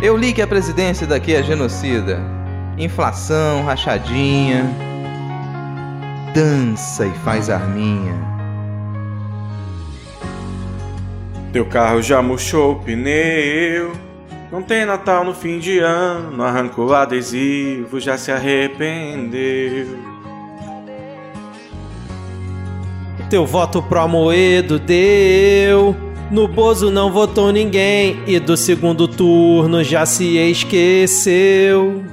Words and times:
Eu 0.00 0.16
li 0.16 0.32
que 0.32 0.40
a 0.40 0.46
presidência 0.46 1.06
daqui 1.06 1.34
é 1.34 1.42
genocida. 1.42 2.20
Inflação, 2.78 3.64
rachadinha. 3.64 4.64
Dança 6.32 7.04
e 7.04 7.10
faz 7.24 7.50
arminha. 7.50 8.14
Teu 11.52 11.66
carro 11.66 12.00
já 12.00 12.22
murchou 12.22 12.74
o 12.74 12.76
pneu. 12.76 13.92
Não 14.52 14.62
tem 14.62 14.86
Natal 14.86 15.24
no 15.24 15.34
fim 15.34 15.58
de 15.58 15.80
ano. 15.80 16.44
Arrancou 16.44 16.90
o 16.90 16.94
adesivo, 16.94 17.98
já 17.98 18.16
se 18.16 18.30
arrependeu. 18.30 19.98
Teu 23.28 23.44
voto 23.44 23.82
pro 23.82 23.98
Amoedo 23.98 24.78
deu. 24.78 26.07
No 26.30 26.46
Bozo 26.46 26.90
não 26.90 27.10
votou 27.10 27.50
ninguém 27.50 28.22
e 28.26 28.38
do 28.38 28.54
segundo 28.54 29.08
turno 29.08 29.82
já 29.82 30.04
se 30.04 30.36
esqueceu. 30.36 32.04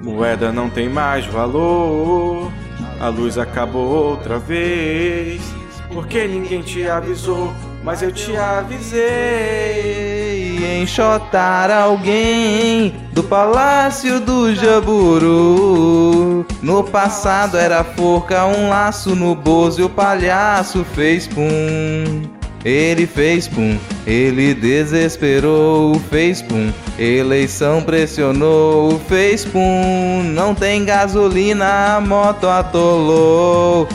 Moeda 0.00 0.52
não 0.52 0.70
tem 0.70 0.88
mais 0.88 1.26
valor. 1.26 2.52
A 3.00 3.08
luz 3.08 3.36
acabou 3.38 4.10
outra 4.10 4.38
vez. 4.38 5.42
Porque 5.92 6.28
ninguém 6.28 6.62
te 6.62 6.86
avisou, 6.86 7.52
mas 7.82 8.02
eu 8.02 8.12
te 8.12 8.36
avisei. 8.36 9.04
Enxotar 10.80 11.72
alguém 11.72 12.94
do 13.12 13.22
palácio 13.24 14.20
do 14.20 14.54
Jaburu. 14.54 16.46
No 16.62 16.84
passado 16.84 17.56
era 17.56 17.82
forca, 17.82 18.46
um 18.46 18.68
laço 18.68 19.16
no 19.16 19.34
bozo 19.34 19.80
e 19.80 19.84
o 19.84 19.88
palhaço 19.88 20.84
fez 20.94 21.26
pum. 21.26 22.33
Ele 22.64 23.06
fez 23.06 23.46
pum, 23.46 23.78
ele 24.06 24.54
desesperou, 24.54 26.00
fez 26.08 26.40
pum. 26.40 26.72
Eleição 26.98 27.82
pressionou, 27.82 28.98
fez 29.06 29.44
pum. 29.44 30.22
Não 30.32 30.54
tem 30.54 30.82
gasolina, 30.84 31.96
a 31.96 32.00
moto 32.00 32.46
atolou. 32.46 33.86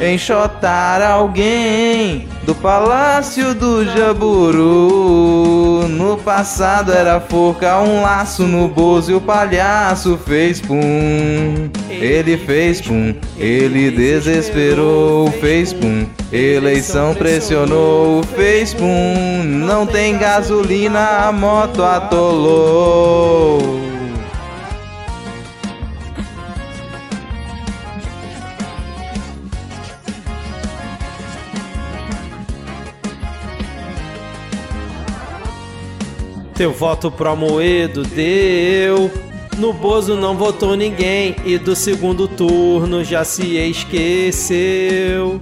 Enxotar 0.00 1.00
alguém 1.00 2.28
do 2.44 2.54
palácio 2.54 3.54
do 3.54 3.84
Jaburu. 3.84 5.88
No 5.88 6.18
passado 6.18 6.92
era 6.92 7.18
forca, 7.18 7.80
um 7.80 8.02
laço 8.02 8.44
no 8.44 8.68
bozo 8.68 9.10
e 9.10 9.14
o 9.14 9.20
palhaço 9.20 10.18
fez 10.26 10.60
pum. 10.60 11.70
Ele 11.88 12.36
fez 12.36 12.80
pum, 12.80 13.14
ele 13.38 13.90
desesperou, 13.90 15.30
fez 15.40 15.72
pum. 15.72 16.06
Eleição 16.30 17.14
pressionou, 17.14 18.22
fez 18.22 18.74
pum. 18.74 19.42
Não 19.44 19.86
tem 19.86 20.18
gasolina, 20.18 21.26
a 21.26 21.32
moto 21.32 21.82
atolou. 21.82 23.62
Teu 36.56 36.72
voto 36.72 37.10
pro 37.10 37.28
Amoedo 37.30 38.02
deu. 38.02 39.10
No 39.58 39.74
Bozo 39.74 40.16
não 40.16 40.34
votou 40.34 40.74
ninguém 40.74 41.36
e 41.44 41.58
do 41.58 41.76
segundo 41.76 42.26
turno 42.26 43.04
já 43.04 43.24
se 43.24 43.56
esqueceu. 43.56 45.38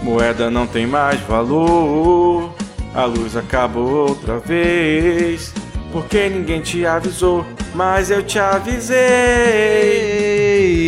Moeda 0.00 0.48
não 0.50 0.68
tem 0.68 0.86
mais 0.86 1.20
valor. 1.22 2.54
A 2.94 3.04
luz 3.06 3.36
acabou 3.36 4.08
outra 4.08 4.38
vez. 4.38 5.52
Porque 5.90 6.28
ninguém 6.28 6.60
te 6.60 6.86
avisou, 6.86 7.44
mas 7.74 8.08
eu 8.08 8.22
te 8.22 8.38
avisei. 8.38 9.02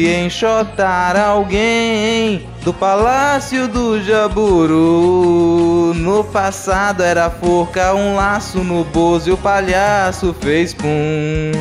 Enxotar 0.07 1.17
alguém 1.17 2.47
do 2.63 2.73
palácio 2.73 3.69
do 3.69 4.03
Jaburu. 4.03 5.93
No 5.95 6.25
passado 6.25 7.03
era 7.03 7.31
forca, 7.31 7.95
um 7.95 8.17
laço 8.17 8.59
no 8.65 8.85
bozo 8.85 9.31
e 9.31 9.33
o 9.33 9.37
palhaço 9.37 10.35
fez 10.41 10.75
pum. 10.75 11.53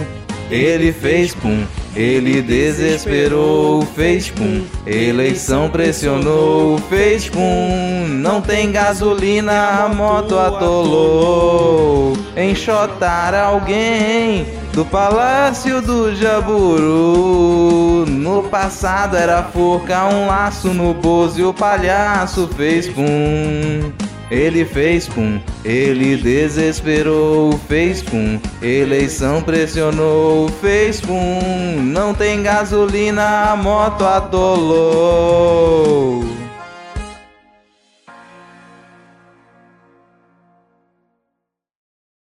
Ele 0.49 0.91
fez 0.91 1.33
pum, 1.35 1.65
ele 1.95 2.41
desesperou, 2.41 3.83
fez 3.95 4.29
pum. 4.29 4.63
Eleição 4.85 5.69
pressionou, 5.69 6.77
fez 6.89 7.29
pum. 7.29 8.07
Não 8.07 8.41
tem 8.41 8.71
gasolina, 8.71 9.83
a 9.83 9.89
moto 9.89 10.37
atolou. 10.37 12.17
Enxotar 12.35 13.35
alguém 13.35 14.47
do 14.73 14.83
palácio 14.83 15.81
do 15.81 16.15
Jaburu. 16.15 18.05
No 18.07 18.43
passado 18.43 19.15
era 19.15 19.43
forca, 19.43 20.05
um 20.05 20.27
laço 20.27 20.73
no 20.73 20.93
bozo 20.95 21.39
e 21.39 21.43
o 21.43 21.53
palhaço 21.53 22.49
fez 22.55 22.87
pum. 22.87 23.91
Ele 24.31 24.65
fez 24.65 25.07
pum, 25.07 25.39
ele 25.63 26.17
desesperou, 26.17 27.59
fez 27.67 28.01
pum. 28.01 28.39
Eleição 28.61 29.41
pressionou, 29.41 30.49
fez 30.61 30.99
pum. 31.01 31.39
Não 31.81 32.13
tem 32.13 32.41
gasolina, 32.41 33.51
a 33.51 33.55
moto 33.55 34.03
atolou. 34.05 35.43